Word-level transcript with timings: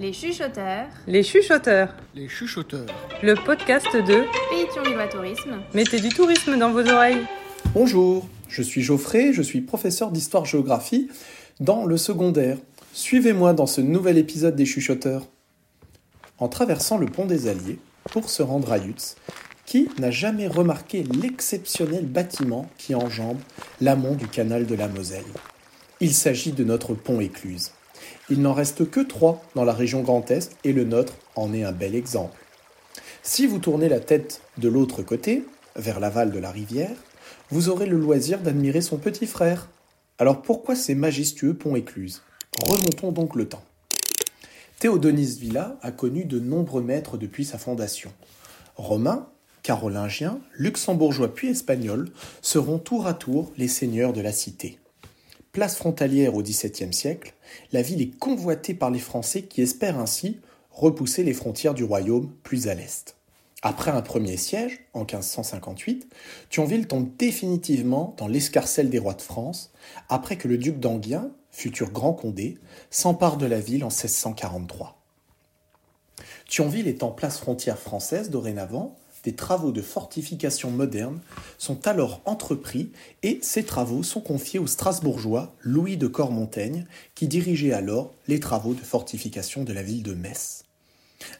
Les 0.00 0.14
chuchoteurs, 0.14 0.86
Les 1.06 1.22
chuchoteurs, 1.22 1.94
Les 2.14 2.26
chuchoteurs. 2.26 2.86
le 3.22 3.34
podcast 3.34 3.86
de 3.92 4.24
Thionvillois 4.72 5.08
Tourisme, 5.08 5.60
Mettez 5.74 6.00
du 6.00 6.08
tourisme 6.08 6.58
dans 6.58 6.70
vos 6.70 6.88
oreilles. 6.88 7.20
Bonjour, 7.74 8.26
je 8.48 8.62
suis 8.62 8.80
Geoffrey, 8.80 9.34
je 9.34 9.42
suis 9.42 9.60
professeur 9.60 10.10
d'histoire-géographie 10.10 11.10
dans 11.60 11.84
le 11.84 11.98
secondaire. 11.98 12.56
Suivez-moi 12.94 13.52
dans 13.52 13.66
ce 13.66 13.82
nouvel 13.82 14.16
épisode 14.16 14.56
des 14.56 14.64
chuchoteurs. 14.64 15.26
En 16.38 16.48
traversant 16.48 16.96
le 16.96 17.04
pont 17.04 17.26
des 17.26 17.46
Alliés 17.46 17.78
pour 18.10 18.30
se 18.30 18.42
rendre 18.42 18.72
à 18.72 18.78
Yutz, 18.78 19.16
qui 19.66 19.90
n'a 19.98 20.10
jamais 20.10 20.48
remarqué 20.48 21.02
l'exceptionnel 21.02 22.06
bâtiment 22.06 22.70
qui 22.78 22.94
enjambe 22.94 23.38
l'amont 23.82 24.14
du 24.14 24.28
canal 24.28 24.64
de 24.64 24.74
la 24.74 24.88
Moselle 24.88 25.24
Il 26.00 26.14
s'agit 26.14 26.52
de 26.52 26.64
notre 26.64 26.94
pont 26.94 27.20
écluse. 27.20 27.72
Il 28.28 28.42
n'en 28.42 28.52
reste 28.52 28.88
que 28.90 29.00
trois 29.00 29.44
dans 29.54 29.64
la 29.64 29.72
région 29.72 30.02
Grand 30.02 30.30
Est 30.30 30.56
et 30.64 30.72
le 30.72 30.84
nôtre 30.84 31.14
en 31.36 31.52
est 31.52 31.64
un 31.64 31.72
bel 31.72 31.94
exemple. 31.94 32.38
Si 33.22 33.46
vous 33.46 33.58
tournez 33.58 33.88
la 33.88 34.00
tête 34.00 34.42
de 34.58 34.68
l'autre 34.68 35.02
côté, 35.02 35.44
vers 35.76 36.00
l'aval 36.00 36.32
de 36.32 36.38
la 36.38 36.50
rivière, 36.50 36.96
vous 37.50 37.68
aurez 37.68 37.86
le 37.86 37.98
loisir 37.98 38.40
d'admirer 38.40 38.80
son 38.80 38.96
petit 38.96 39.26
frère. 39.26 39.68
Alors 40.18 40.42
pourquoi 40.42 40.74
ces 40.74 40.94
majestueux 40.94 41.54
ponts 41.54 41.76
écluses? 41.76 42.22
Remontons 42.66 43.12
donc 43.12 43.36
le 43.36 43.48
temps. 43.48 43.62
Théodonis 44.80 45.36
Villa 45.38 45.78
a 45.82 45.92
connu 45.92 46.24
de 46.24 46.40
nombreux 46.40 46.82
maîtres 46.82 47.18
depuis 47.18 47.44
sa 47.44 47.58
fondation. 47.58 48.12
Romains, 48.76 49.28
carolingiens, 49.62 50.40
luxembourgeois 50.54 51.34
puis 51.34 51.50
espagnols 51.50 52.10
seront 52.40 52.78
tour 52.78 53.06
à 53.06 53.14
tour 53.14 53.52
les 53.58 53.68
seigneurs 53.68 54.12
de 54.12 54.22
la 54.22 54.32
cité. 54.32 54.79
Place 55.52 55.74
frontalière 55.74 56.36
au 56.36 56.42
XVIIe 56.42 56.92
siècle, 56.92 57.34
la 57.72 57.82
ville 57.82 58.00
est 58.00 58.16
convoitée 58.16 58.72
par 58.72 58.90
les 58.90 59.00
Français 59.00 59.42
qui 59.42 59.62
espèrent 59.62 59.98
ainsi 59.98 60.38
repousser 60.70 61.24
les 61.24 61.34
frontières 61.34 61.74
du 61.74 61.82
royaume 61.82 62.30
plus 62.44 62.68
à 62.68 62.74
l'est. 62.74 63.16
Après 63.62 63.90
un 63.90 64.00
premier 64.00 64.36
siège, 64.36 64.78
en 64.94 65.00
1558, 65.00 66.06
Thionville 66.50 66.86
tombe 66.86 67.10
définitivement 67.18 68.14
dans 68.16 68.28
l'escarcelle 68.28 68.90
des 68.90 69.00
rois 69.00 69.14
de 69.14 69.22
France, 69.22 69.72
après 70.08 70.36
que 70.36 70.46
le 70.46 70.56
duc 70.56 70.78
d'Anguien, 70.78 71.30
futur 71.50 71.90
grand 71.90 72.12
Condé, 72.12 72.56
s'empare 72.90 73.36
de 73.36 73.46
la 73.46 73.58
ville 73.58 73.82
en 73.82 73.88
1643. 73.88 74.96
Thionville 76.48 76.96
en 77.02 77.10
place 77.10 77.38
frontière 77.38 77.78
française 77.78 78.30
dorénavant, 78.30 78.96
des 79.24 79.34
travaux 79.34 79.72
de 79.72 79.82
fortification 79.82 80.70
modernes 80.70 81.20
sont 81.58 81.86
alors 81.86 82.22
entrepris 82.24 82.90
et 83.22 83.38
ces 83.42 83.64
travaux 83.64 84.02
sont 84.02 84.20
confiés 84.20 84.58
au 84.58 84.66
Strasbourgeois 84.66 85.54
Louis 85.60 85.96
de 85.96 86.06
Cormontaigne, 86.06 86.86
qui 87.14 87.28
dirigeait 87.28 87.72
alors 87.72 88.12
les 88.28 88.40
travaux 88.40 88.74
de 88.74 88.80
fortification 88.80 89.64
de 89.64 89.72
la 89.72 89.82
ville 89.82 90.02
de 90.02 90.14
Metz. 90.14 90.64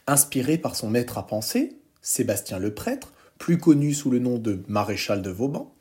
Inspiré 0.06 0.58
par 0.58 0.76
son 0.76 0.90
maître 0.90 1.16
à 1.16 1.26
penser, 1.26 1.78
Sébastien 2.02 2.58
le 2.58 2.74
prêtre, 2.74 3.12
plus 3.38 3.58
connu 3.58 3.94
sous 3.94 4.10
le 4.10 4.18
nom 4.18 4.38
de 4.38 4.62
maréchal 4.68 5.22
de 5.22 5.30
Vauban, 5.30 5.72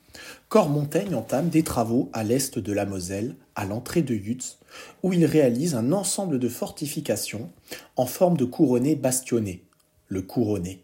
Cormontaigne 0.47 1.15
entame 1.15 1.49
des 1.49 1.63
travaux 1.63 2.09
à 2.13 2.23
l'est 2.23 2.57
de 2.57 2.73
la 2.73 2.85
Moselle, 2.85 3.35
à 3.55 3.65
l'entrée 3.65 4.01
de 4.01 4.15
Yutz, 4.15 4.57
où 5.03 5.13
il 5.13 5.25
réalise 5.25 5.75
un 5.75 5.91
ensemble 5.91 6.39
de 6.39 6.49
fortifications 6.49 7.49
en 7.95 8.05
forme 8.05 8.37
de 8.37 8.45
couronné 8.45 8.95
bastionné, 8.95 9.63
le 10.07 10.21
couronné. 10.21 10.83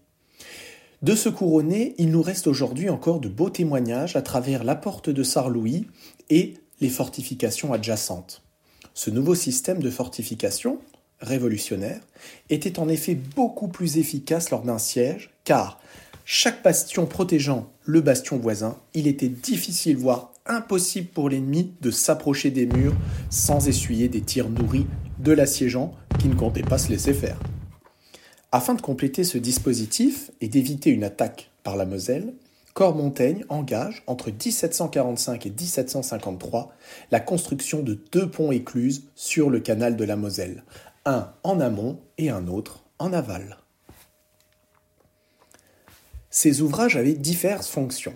De 1.05 1.13
ce 1.13 1.29
couronné, 1.29 1.93
il 1.99 2.09
nous 2.09 2.23
reste 2.23 2.47
aujourd'hui 2.47 2.89
encore 2.89 3.19
de 3.19 3.29
beaux 3.29 3.51
témoignages 3.51 4.15
à 4.15 4.23
travers 4.23 4.63
la 4.63 4.73
porte 4.73 5.11
de 5.11 5.21
Sarlouis 5.21 5.85
et 6.31 6.55
les 6.81 6.89
fortifications 6.89 7.73
adjacentes. 7.73 8.41
Ce 8.95 9.11
nouveau 9.11 9.35
système 9.35 9.83
de 9.83 9.91
fortification, 9.91 10.79
révolutionnaire, 11.19 12.01
était 12.49 12.79
en 12.79 12.89
effet 12.89 13.13
beaucoup 13.13 13.67
plus 13.67 13.99
efficace 13.99 14.49
lors 14.49 14.63
d'un 14.63 14.79
siège, 14.79 15.29
car 15.43 15.79
chaque 16.25 16.63
bastion 16.63 17.05
protégeant 17.05 17.71
le 17.83 18.01
bastion 18.01 18.39
voisin, 18.39 18.75
il 18.95 19.05
était 19.05 19.29
difficile, 19.29 19.97
voire 19.97 20.33
impossible 20.47 21.09
pour 21.09 21.29
l'ennemi 21.29 21.71
de 21.81 21.91
s'approcher 21.91 22.49
des 22.49 22.65
murs 22.65 22.95
sans 23.29 23.67
essuyer 23.67 24.09
des 24.09 24.21
tirs 24.21 24.49
nourris 24.49 24.87
de 25.19 25.33
l'assiégeant 25.33 25.93
qui 26.17 26.29
ne 26.29 26.35
comptait 26.35 26.63
pas 26.63 26.79
se 26.79 26.89
laisser 26.89 27.13
faire. 27.13 27.37
Afin 28.55 28.73
de 28.73 28.81
compléter 28.81 29.25
ce 29.25 29.37
dispositif 29.37 30.31
et 30.39 30.47
d'éviter 30.47 30.89
une 30.89 31.03
attaque 31.03 31.51
par 31.63 31.75
la 31.75 31.85
Moselle, 31.85 32.35
Cormontaigne 32.73 33.43
engage 33.49 34.01
entre 34.07 34.29
1745 34.29 35.45
et 35.45 35.49
1753 35.49 36.71
la 37.11 37.19
construction 37.19 37.83
de 37.83 37.99
deux 38.13 38.31
ponts 38.31 38.53
écluses 38.53 39.09
sur 39.13 39.49
le 39.49 39.59
canal 39.59 39.97
de 39.97 40.05
la 40.05 40.15
Moselle, 40.15 40.63
un 41.03 41.33
en 41.43 41.59
amont 41.59 41.99
et 42.17 42.29
un 42.29 42.47
autre 42.47 42.85
en 42.97 43.11
aval. 43.11 43.57
Ces 46.29 46.61
ouvrages 46.61 46.95
avaient 46.95 47.11
diverses 47.11 47.67
fonctions. 47.67 48.15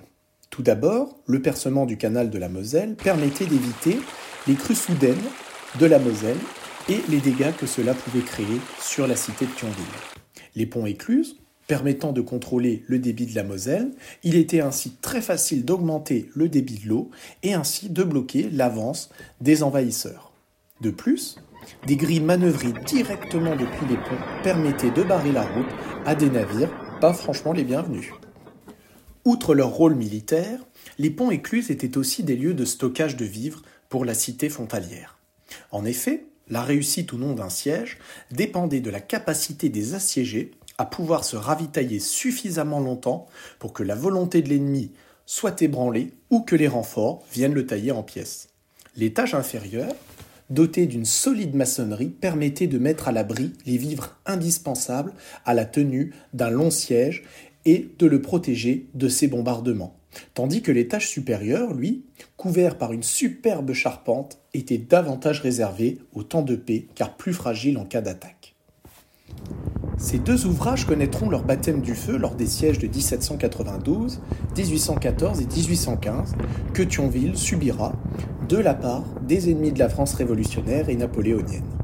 Tout 0.50 0.64
d'abord, 0.64 1.18
le 1.26 1.42
percement 1.42 1.86
du 1.86 1.98
canal 1.98 2.30
de 2.30 2.38
la 2.38 2.48
Moselle 2.48 2.96
permettait 2.96 3.46
d'éviter 3.46 4.00
les 4.48 4.56
crues 4.56 4.74
soudaines 4.74 5.18
de 5.82 5.86
la 5.86 6.00
Moselle 6.00 6.40
et 6.88 7.02
les 7.10 7.20
dégâts 7.20 7.54
que 7.58 7.68
cela 7.68 7.94
pouvait 7.94 8.24
créer 8.24 8.62
sur 8.82 9.06
la 9.06 9.18
cité 9.18 9.46
de 9.46 9.52
Thionville. 9.52 10.19
Les 10.56 10.66
ponts 10.66 10.86
écluses 10.86 11.38
permettant 11.68 12.12
de 12.12 12.22
contrôler 12.22 12.84
le 12.88 12.98
débit 12.98 13.28
de 13.28 13.36
la 13.36 13.44
Moselle, 13.44 13.92
il 14.24 14.36
était 14.36 14.60
ainsi 14.60 14.92
très 15.02 15.22
facile 15.22 15.66
d'augmenter 15.66 16.32
le 16.34 16.50
débit 16.50 16.80
de 16.80 16.90
l'eau 16.90 17.12
et 17.44 17.54
ainsi 17.54 17.90
de 17.90 18.04
bloquer 18.04 18.50
l'avance 18.50 19.12
des 19.40 19.62
envahisseurs. 19.62 20.32
De 20.82 20.90
plus, 20.90 21.38
des 21.86 21.96
grilles 21.96 22.22
manœuvrées 22.22 22.74
directement 22.88 23.56
depuis 23.56 23.86
les 23.88 23.98
ponts 23.98 24.42
permettaient 24.44 24.90
de 24.90 25.04
barrer 25.04 25.32
la 25.32 25.44
route 25.44 25.70
à 26.06 26.16
des 26.16 26.32
navires 26.32 26.72
pas 27.00 27.14
franchement 27.14 27.54
les 27.54 27.64
bienvenus. 27.64 28.10
Outre 29.26 29.54
leur 29.54 29.70
rôle 29.70 29.96
militaire, 29.96 30.60
les 30.98 31.12
ponts 31.12 31.30
écluses 31.30 31.70
étaient 31.70 31.98
aussi 31.98 32.24
des 32.24 32.36
lieux 32.36 32.56
de 32.56 32.66
stockage 32.66 33.16
de 33.16 33.26
vivres 33.26 33.62
pour 33.90 34.06
la 34.06 34.16
cité 34.16 34.50
frontalière. 34.50 35.20
En 35.72 35.86
effet, 35.86 36.26
la 36.50 36.62
réussite 36.62 37.14
ou 37.14 37.18
non 37.18 37.34
d'un 37.34 37.50
siège 37.50 37.98
dépendait 38.32 38.80
de 38.80 38.90
la 38.90 39.02
capacité 39.02 39.70
des 39.70 39.94
assiégés 39.94 40.52
à 40.78 40.86
pouvoir 40.86 41.24
se 41.26 41.36
ravitailler 41.36 42.00
suffisamment 42.00 42.80
longtemps 42.80 43.28
pour 43.60 43.74
que 43.74 43.84
la 43.84 43.96
volonté 43.96 44.42
de 44.42 44.50
l'ennemi 44.50 44.92
soit 45.26 45.62
ébranlée 45.62 46.14
ou 46.30 46.42
que 46.42 46.56
les 46.56 46.68
renforts 46.68 47.24
viennent 47.32 47.54
le 47.54 47.66
tailler 47.66 47.92
en 47.92 48.02
pièces. 48.02 48.50
L'étage 48.96 49.36
inférieur, 49.36 49.94
doté 50.50 50.88
d'une 50.88 51.06
solide 51.06 51.54
maçonnerie, 51.54 52.10
permettait 52.10 52.68
de 52.68 52.80
mettre 52.80 53.08
à 53.08 53.12
l'abri 53.12 53.54
les 53.66 53.78
vivres 53.78 54.18
indispensables 54.26 55.14
à 55.46 55.54
la 55.54 55.66
tenue 55.66 56.14
d'un 56.34 56.50
long 56.50 56.72
siège 56.72 57.24
et 57.66 57.92
de 58.00 58.08
le 58.08 58.22
protéger 58.22 58.88
de 58.94 59.08
ces 59.08 59.28
bombardements. 59.28 59.99
Tandis 60.34 60.62
que 60.62 60.72
l'étage 60.72 61.08
supérieur, 61.08 61.74
lui, 61.74 62.06
couvert 62.38 62.78
par 62.78 62.94
une 62.94 63.04
superbe 63.04 63.74
charpente, 63.74 64.40
était 64.54 64.78
davantage 64.78 65.42
réservé 65.42 66.00
au 66.14 66.24
temps 66.24 66.42
de 66.42 66.56
paix 66.56 66.88
car 66.96 67.16
plus 67.16 67.34
fragile 67.34 67.78
en 67.78 67.86
cas 67.86 68.02
d'attaque. 68.02 68.56
Ces 69.98 70.18
deux 70.18 70.46
ouvrages 70.46 70.86
connaîtront 70.86 71.30
leur 71.30 71.44
baptême 71.44 71.82
du 71.82 71.94
feu 71.94 72.18
lors 72.18 72.36
des 72.36 72.48
sièges 72.48 72.80
de 72.80 72.88
1792, 72.88 74.22
1814 74.56 75.42
et 75.42 75.46
1815 75.46 76.36
que 76.74 76.84
Thionville 76.84 77.38
subira 77.38 77.94
de 78.48 78.58
la 78.58 78.74
part 78.74 79.04
des 79.28 79.52
ennemis 79.52 79.74
de 79.74 79.80
la 79.80 79.90
France 79.90 80.14
révolutionnaire 80.14 80.88
et 80.88 80.96
napoléonienne. 80.96 81.79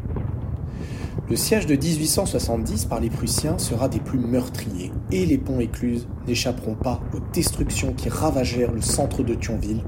Le 1.27 1.35
siège 1.35 1.65
de 1.65 1.75
1870 1.75 2.85
par 2.85 2.99
les 2.99 3.09
Prussiens 3.09 3.57
sera 3.57 3.89
des 3.89 3.99
plus 3.99 4.19
meurtriers 4.19 4.91
et 5.11 5.25
les 5.25 5.39
ponts 5.39 5.59
écluses 5.59 6.07
n'échapperont 6.27 6.75
pas 6.75 7.01
aux 7.13 7.19
destructions 7.33 7.93
qui 7.93 8.09
ravagèrent 8.09 8.71
le 8.71 8.81
centre 8.81 9.23
de 9.23 9.33
Thionville 9.33 9.81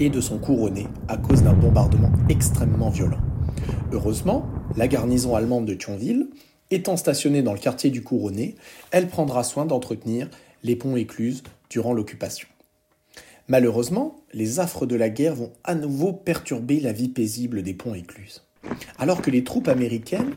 et 0.00 0.10
de 0.10 0.20
son 0.20 0.38
couronné 0.38 0.86
à 1.08 1.16
cause 1.16 1.42
d'un 1.42 1.54
bombardement 1.54 2.12
extrêmement 2.28 2.90
violent. 2.90 3.20
Heureusement, 3.92 4.46
la 4.76 4.86
garnison 4.86 5.34
allemande 5.34 5.64
de 5.64 5.74
Thionville, 5.74 6.28
étant 6.70 6.98
stationnée 6.98 7.42
dans 7.42 7.54
le 7.54 7.58
quartier 7.58 7.90
du 7.90 8.02
couronné, 8.02 8.56
elle 8.90 9.08
prendra 9.08 9.44
soin 9.44 9.64
d'entretenir 9.64 10.28
les 10.62 10.76
ponts 10.76 10.96
écluses 10.96 11.42
durant 11.70 11.94
l'occupation. 11.94 12.48
Malheureusement, 13.48 14.16
les 14.32 14.60
affres 14.60 14.84
de 14.84 14.96
la 14.96 15.08
guerre 15.08 15.36
vont 15.36 15.52
à 15.64 15.74
nouveau 15.74 16.12
perturber 16.12 16.80
la 16.80 16.92
vie 16.92 17.08
paisible 17.08 17.62
des 17.62 17.74
ponts 17.74 17.94
écluses. 17.94 18.42
Alors 18.98 19.22
que 19.22 19.30
les 19.30 19.44
troupes 19.44 19.68
américaines 19.68 20.34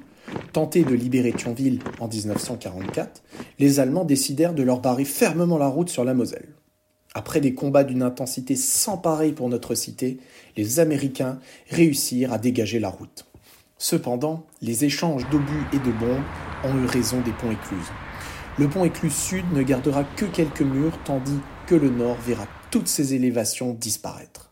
tentaient 0.53 0.83
de 0.83 0.93
libérer 0.93 1.31
Thionville 1.31 1.79
en 1.99 2.07
1944, 2.07 3.23
les 3.59 3.79
Allemands 3.79 4.05
décidèrent 4.05 4.53
de 4.53 4.63
leur 4.63 4.79
barrer 4.79 5.05
fermement 5.05 5.57
la 5.57 5.67
route 5.67 5.89
sur 5.89 6.03
la 6.03 6.13
Moselle. 6.13 6.49
Après 7.13 7.41
des 7.41 7.53
combats 7.53 7.83
d'une 7.83 8.03
intensité 8.03 8.55
sans 8.55 8.97
pareil 8.97 9.31
pour 9.31 9.49
notre 9.49 9.73
cité, 9.73 10.19
les 10.55 10.79
Américains 10.79 11.39
réussirent 11.69 12.33
à 12.33 12.37
dégager 12.37 12.79
la 12.79 12.89
route. 12.89 13.25
Cependant, 13.79 14.45
les 14.61 14.85
échanges 14.85 15.27
d'obus 15.29 15.65
et 15.73 15.79
de 15.79 15.91
bombes 15.91 16.23
ont 16.63 16.77
eu 16.77 16.85
raison 16.85 17.21
des 17.21 17.31
ponts 17.31 17.51
écluses. 17.51 17.91
Le 18.57 18.67
pont 18.67 18.85
écluse 18.85 19.15
sud 19.15 19.45
ne 19.53 19.61
gardera 19.61 20.03
que 20.03 20.25
quelques 20.25 20.61
murs, 20.61 20.97
tandis 21.05 21.39
que 21.67 21.75
le 21.75 21.89
nord 21.89 22.17
verra 22.25 22.47
toutes 22.71 22.87
ses 22.87 23.13
élévations 23.13 23.73
disparaître. 23.73 24.51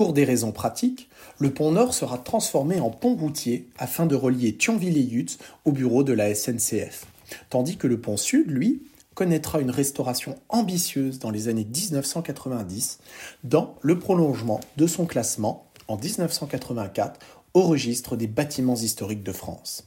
Pour 0.00 0.14
des 0.14 0.24
raisons 0.24 0.50
pratiques, 0.50 1.10
le 1.38 1.52
pont 1.52 1.72
Nord 1.72 1.92
sera 1.92 2.16
transformé 2.16 2.80
en 2.80 2.88
pont 2.88 3.14
routier 3.14 3.68
afin 3.76 4.06
de 4.06 4.14
relier 4.14 4.56
Thionville 4.56 4.96
et 4.96 5.02
Yutz 5.02 5.36
au 5.66 5.72
bureau 5.72 6.04
de 6.04 6.14
la 6.14 6.34
SNCF, 6.34 7.04
tandis 7.50 7.76
que 7.76 7.86
le 7.86 8.00
pont 8.00 8.16
Sud, 8.16 8.50
lui, 8.50 8.80
connaîtra 9.12 9.60
une 9.60 9.70
restauration 9.70 10.38
ambitieuse 10.48 11.18
dans 11.18 11.30
les 11.30 11.48
années 11.48 11.66
1990 11.66 12.98
dans 13.44 13.74
le 13.82 13.98
prolongement 13.98 14.60
de 14.78 14.86
son 14.86 15.04
classement 15.04 15.66
en 15.86 15.98
1984 15.98 17.20
au 17.52 17.64
registre 17.64 18.16
des 18.16 18.26
bâtiments 18.26 18.76
historiques 18.76 19.22
de 19.22 19.32
France. 19.32 19.86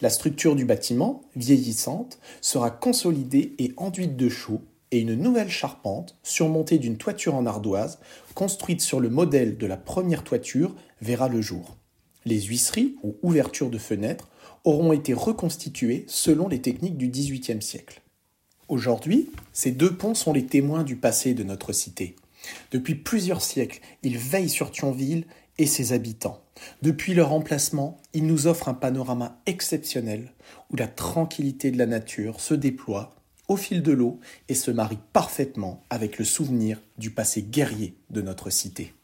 La 0.00 0.10
structure 0.10 0.56
du 0.56 0.64
bâtiment, 0.64 1.22
vieillissante, 1.36 2.18
sera 2.40 2.72
consolidée 2.72 3.54
et 3.60 3.74
enduite 3.76 4.16
de 4.16 4.28
chaux 4.28 4.62
et 4.92 5.00
une 5.00 5.14
nouvelle 5.14 5.50
charpente, 5.50 6.16
surmontée 6.22 6.78
d'une 6.78 6.98
toiture 6.98 7.34
en 7.34 7.46
ardoise, 7.46 7.98
construite 8.34 8.82
sur 8.82 9.00
le 9.00 9.08
modèle 9.08 9.56
de 9.56 9.66
la 9.66 9.78
première 9.78 10.22
toiture, 10.22 10.76
verra 11.00 11.28
le 11.28 11.40
jour. 11.40 11.76
Les 12.26 12.42
huisseries 12.42 12.96
ou 13.02 13.16
ouvertures 13.22 13.70
de 13.70 13.78
fenêtres 13.78 14.28
auront 14.64 14.92
été 14.92 15.14
reconstituées 15.14 16.04
selon 16.06 16.46
les 16.46 16.60
techniques 16.60 16.98
du 16.98 17.08
XVIIIe 17.08 17.62
siècle. 17.62 18.02
Aujourd'hui, 18.68 19.30
ces 19.52 19.72
deux 19.72 19.96
ponts 19.96 20.14
sont 20.14 20.32
les 20.32 20.46
témoins 20.46 20.84
du 20.84 20.96
passé 20.96 21.34
de 21.34 21.42
notre 21.42 21.72
cité. 21.72 22.14
Depuis 22.70 22.94
plusieurs 22.94 23.42
siècles, 23.42 23.80
ils 24.02 24.18
veillent 24.18 24.48
sur 24.48 24.70
Thionville 24.70 25.24
et 25.58 25.66
ses 25.66 25.92
habitants. 25.92 26.42
Depuis 26.82 27.14
leur 27.14 27.32
emplacement, 27.32 27.98
ils 28.12 28.26
nous 28.26 28.46
offrent 28.46 28.68
un 28.68 28.74
panorama 28.74 29.40
exceptionnel 29.46 30.32
où 30.70 30.76
la 30.76 30.86
tranquillité 30.86 31.70
de 31.70 31.78
la 31.78 31.86
nature 31.86 32.40
se 32.40 32.54
déploie 32.54 33.14
au 33.52 33.56
fil 33.56 33.82
de 33.82 33.92
l'eau 33.92 34.18
et 34.48 34.54
se 34.54 34.70
marie 34.70 34.98
parfaitement 35.12 35.84
avec 35.90 36.18
le 36.18 36.24
souvenir 36.24 36.80
du 36.96 37.10
passé 37.10 37.42
guerrier 37.42 37.94
de 38.08 38.22
notre 38.22 38.48
cité. 38.48 38.94